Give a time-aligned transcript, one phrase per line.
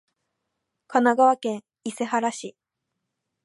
[0.87, 2.55] 神奈川県伊勢原市